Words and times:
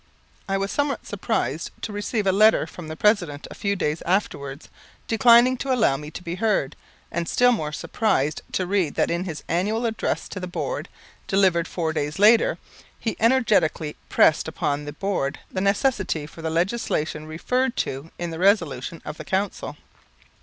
I 0.49 0.57
was 0.57 0.71
somewhat 0.71 1.05
surprised 1.05 1.69
to 1.83 1.93
receive 1.93 2.25
a 2.25 2.31
letter 2.31 2.65
from 2.65 2.87
the 2.87 2.95
President 2.95 3.45
a 3.51 3.53
few 3.53 3.75
days 3.75 4.01
afterwards 4.01 4.67
declining 5.07 5.57
to 5.57 5.71
allow 5.71 5.95
me 5.95 6.09
to 6.09 6.23
be 6.23 6.33
heard, 6.41 6.75
and 7.11 7.29
still 7.29 7.51
more 7.51 7.71
surprised 7.71 8.41
to 8.53 8.65
read 8.65 8.95
that 8.95 9.11
in 9.11 9.25
his 9.25 9.43
annual 9.47 9.85
address 9.85 10.27
to 10.29 10.39
the 10.39 10.47
Board, 10.47 10.89
delivered 11.27 11.67
four 11.67 11.93
days 11.93 12.17
later, 12.17 12.57
he 12.99 13.15
energetically 13.19 13.95
pressed 14.09 14.47
upon 14.47 14.85
the 14.85 14.93
Board 14.93 15.37
the 15.51 15.61
necessity 15.61 16.25
for 16.25 16.41
the 16.41 16.49
legislation 16.49 17.27
referred 17.27 17.77
to 17.77 18.09
in 18.17 18.31
the 18.31 18.39
resolution 18.39 19.03
of 19.05 19.17
the 19.17 19.23
Council. 19.25 19.77